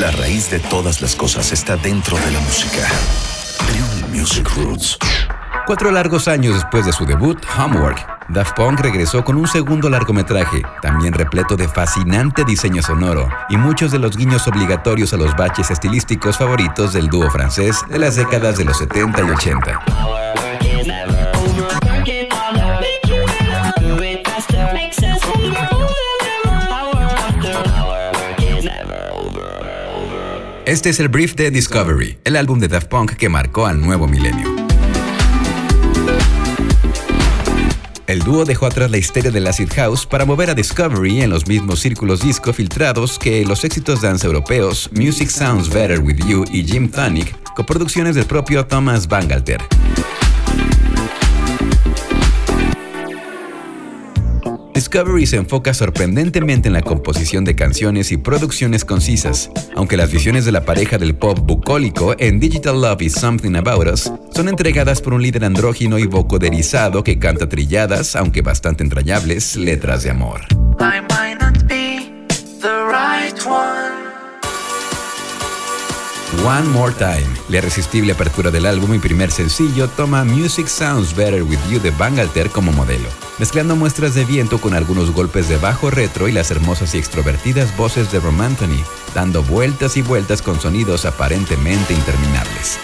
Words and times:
La 0.00 0.10
raíz 0.12 0.50
de 0.50 0.58
todas 0.58 1.02
las 1.02 1.14
cosas 1.14 1.52
está 1.52 1.76
dentro 1.76 2.16
de 2.16 2.30
la 2.30 2.40
música. 2.40 2.88
Music 4.08 4.48
Roots. 4.56 4.96
Cuatro 5.66 5.90
largos 5.90 6.26
años 6.26 6.54
después 6.54 6.86
de 6.86 6.92
su 6.94 7.04
debut, 7.04 7.38
Homework, 7.58 7.98
Daft 8.30 8.56
Punk 8.56 8.80
regresó 8.80 9.22
con 9.22 9.36
un 9.36 9.46
segundo 9.46 9.90
largometraje, 9.90 10.62
también 10.80 11.12
repleto 11.12 11.54
de 11.54 11.68
fascinante 11.68 12.44
diseño 12.44 12.82
sonoro 12.82 13.28
y 13.50 13.58
muchos 13.58 13.92
de 13.92 13.98
los 13.98 14.16
guiños 14.16 14.48
obligatorios 14.48 15.12
a 15.12 15.18
los 15.18 15.36
baches 15.36 15.70
estilísticos 15.70 16.38
favoritos 16.38 16.94
del 16.94 17.08
dúo 17.08 17.30
francés 17.30 17.76
de 17.90 17.98
las 17.98 18.16
décadas 18.16 18.56
de 18.56 18.64
los 18.64 18.78
70 18.78 19.20
y 19.20 19.30
80. 19.30 20.19
Este 30.66 30.90
es 30.90 31.00
el 31.00 31.08
brief 31.08 31.34
de 31.36 31.50
Discovery, 31.50 32.18
el 32.22 32.36
álbum 32.36 32.58
de 32.58 32.68
Daft 32.68 32.88
Punk 32.88 33.12
que 33.12 33.30
marcó 33.30 33.66
al 33.66 33.80
nuevo 33.80 34.06
milenio. 34.06 34.54
El 38.06 38.20
dúo 38.20 38.44
dejó 38.44 38.66
atrás 38.66 38.90
la 38.90 38.98
histeria 38.98 39.30
del 39.30 39.46
acid 39.46 39.70
house 39.74 40.04
para 40.04 40.26
mover 40.26 40.50
a 40.50 40.54
Discovery 40.54 41.22
en 41.22 41.30
los 41.30 41.46
mismos 41.46 41.80
círculos 41.80 42.20
disco 42.20 42.52
filtrados 42.52 43.18
que 43.18 43.44
los 43.46 43.64
éxitos 43.64 44.02
dance 44.02 44.26
europeos 44.26 44.90
Music 44.92 45.30
Sounds 45.30 45.70
Better 45.70 46.00
With 46.00 46.18
You 46.26 46.44
y 46.52 46.62
Jim 46.62 46.90
Tonic, 46.90 47.34
coproducciones 47.54 48.14
del 48.14 48.26
propio 48.26 48.66
Thomas 48.66 49.08
Bangalter. 49.08 49.62
Discovery 54.90 55.24
se 55.24 55.36
enfoca 55.36 55.72
sorprendentemente 55.72 56.66
en 56.66 56.72
la 56.72 56.82
composición 56.82 57.44
de 57.44 57.54
canciones 57.54 58.10
y 58.10 58.16
producciones 58.16 58.84
concisas, 58.84 59.48
aunque 59.76 59.96
las 59.96 60.10
visiones 60.10 60.44
de 60.44 60.50
la 60.50 60.64
pareja 60.64 60.98
del 60.98 61.14
pop 61.14 61.38
bucólico 61.38 62.16
en 62.18 62.40
Digital 62.40 62.80
Love 62.80 63.02
is 63.02 63.12
Something 63.12 63.54
About 63.54 63.86
Us 63.86 64.12
son 64.34 64.48
entregadas 64.48 65.00
por 65.00 65.14
un 65.14 65.22
líder 65.22 65.44
andrógino 65.44 65.96
y 65.96 66.06
vocoderizado 66.06 67.04
que 67.04 67.20
canta 67.20 67.48
trilladas, 67.48 68.16
aunque 68.16 68.42
bastante 68.42 68.82
entrañables, 68.82 69.54
letras 69.54 70.02
de 70.02 70.10
amor. 70.10 70.40
More 76.42 76.94
Time, 76.94 77.28
la 77.50 77.58
irresistible 77.58 78.12
apertura 78.12 78.50
del 78.50 78.64
álbum 78.64 78.94
y 78.94 78.98
primer 78.98 79.30
sencillo, 79.30 79.88
toma 79.88 80.24
Music 80.24 80.68
Sounds 80.68 81.14
Better 81.14 81.42
With 81.42 81.58
You 81.70 81.80
de 81.80 81.90
Bangalter 81.90 82.48
como 82.48 82.72
modelo, 82.72 83.08
mezclando 83.38 83.76
muestras 83.76 84.14
de 84.14 84.24
viento 84.24 84.58
con 84.58 84.72
algunos 84.72 85.12
golpes 85.12 85.50
de 85.50 85.58
bajo 85.58 85.90
retro 85.90 86.28
y 86.28 86.32
las 86.32 86.50
hermosas 86.50 86.94
y 86.94 86.98
extrovertidas 86.98 87.76
voces 87.76 88.10
de 88.10 88.20
Rom 88.20 88.40
Anthony, 88.40 88.82
dando 89.14 89.42
vueltas 89.42 89.98
y 89.98 90.02
vueltas 90.02 90.40
con 90.40 90.58
sonidos 90.58 91.04
aparentemente 91.04 91.92
interminables. 91.92 92.78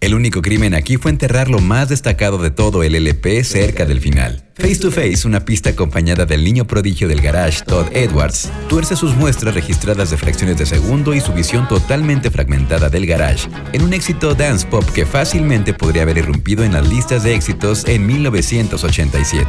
El 0.00 0.14
único 0.14 0.40
crimen 0.40 0.74
aquí 0.74 0.96
fue 0.96 1.10
enterrar 1.10 1.50
lo 1.50 1.58
más 1.58 1.90
destacado 1.90 2.38
de 2.38 2.50
todo 2.50 2.82
el 2.82 2.94
LP 2.94 3.44
cerca 3.44 3.84
del 3.84 4.00
final. 4.00 4.45
Face 4.58 4.76
to 4.76 4.90
Face, 4.90 5.26
una 5.26 5.44
pista 5.44 5.68
acompañada 5.68 6.24
del 6.24 6.42
niño 6.42 6.66
prodigio 6.66 7.08
del 7.08 7.20
garage 7.20 7.62
Todd 7.62 7.88
Edwards, 7.92 8.50
tuerce 8.70 8.96
sus 8.96 9.14
muestras 9.14 9.54
registradas 9.54 10.08
de 10.08 10.16
fracciones 10.16 10.56
de 10.56 10.64
segundo 10.64 11.12
y 11.12 11.20
su 11.20 11.34
visión 11.34 11.68
totalmente 11.68 12.30
fragmentada 12.30 12.88
del 12.88 13.04
garage, 13.04 13.50
en 13.74 13.82
un 13.82 13.92
éxito 13.92 14.34
dance 14.34 14.66
pop 14.66 14.82
que 14.94 15.04
fácilmente 15.04 15.74
podría 15.74 16.02
haber 16.02 16.16
irrumpido 16.16 16.64
en 16.64 16.72
las 16.72 16.88
listas 16.88 17.22
de 17.22 17.34
éxitos 17.34 17.84
en 17.86 18.06
1987. 18.06 19.46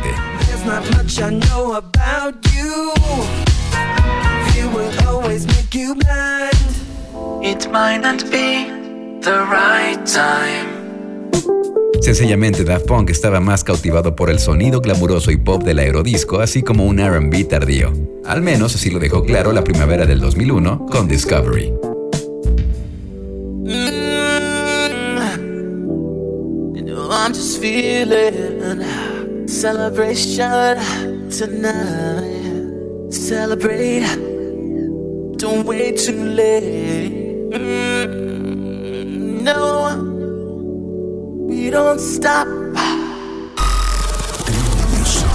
Sencillamente 12.08 12.64
Daft 12.64 12.86
Punk 12.86 13.10
estaba 13.10 13.42
más 13.42 13.66
cautivado 13.66 14.16
por 14.16 14.30
el 14.30 14.40
sonido 14.40 14.80
glamuroso 14.80 15.30
y 15.30 15.36
pop 15.36 15.62
del 15.64 15.78
aerodisco, 15.80 16.40
así 16.40 16.64
como 16.64 16.86
un 16.86 17.06
RB 17.06 17.46
tardío. 17.50 17.92
Al 18.24 18.42
menos 18.42 18.74
así 18.76 18.90
lo 18.90 18.98
dejó 18.98 19.26
claro 19.26 19.52
la 19.52 19.62
primavera 19.62 20.06
del 20.06 20.22
2001 20.22 20.86
con 20.90 21.10
Discovery. 21.10 21.74
don't 39.48 39.87
stop. 42.00 42.48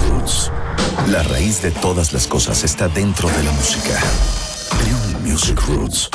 Roots. 0.09 0.51
La 1.07 1.23
raíz 1.23 1.61
de 1.61 1.71
todas 1.71 2.11
las 2.11 2.27
cosas 2.27 2.63
está 2.63 2.87
dentro 2.89 3.29
de 3.29 3.43
la 3.43 3.51
música. 3.51 3.97
Music 5.23 5.59
Roots. 5.67 6.09